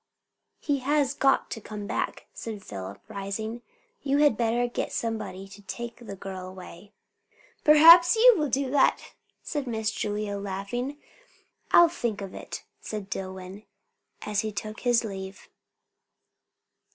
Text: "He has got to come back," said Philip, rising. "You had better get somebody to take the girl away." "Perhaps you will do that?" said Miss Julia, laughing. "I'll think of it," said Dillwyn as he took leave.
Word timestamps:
"He 0.59 0.79
has 0.79 1.13
got 1.13 1.51
to 1.51 1.61
come 1.61 1.85
back," 1.85 2.25
said 2.33 2.63
Philip, 2.63 2.99
rising. 3.07 3.61
"You 4.01 4.17
had 4.17 4.35
better 4.35 4.67
get 4.67 4.91
somebody 4.91 5.47
to 5.49 5.61
take 5.61 5.97
the 5.97 6.15
girl 6.15 6.47
away." 6.47 6.91
"Perhaps 7.63 8.15
you 8.15 8.33
will 8.35 8.49
do 8.49 8.71
that?" 8.71 9.13
said 9.43 9.67
Miss 9.67 9.91
Julia, 9.91 10.39
laughing. 10.39 10.97
"I'll 11.69 11.87
think 11.87 12.19
of 12.19 12.33
it," 12.33 12.63
said 12.79 13.11
Dillwyn 13.11 13.63
as 14.23 14.39
he 14.39 14.51
took 14.51 14.83
leave. 14.83 15.47